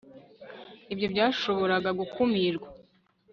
[0.93, 2.67] ibyo byashoboraga gukumirwa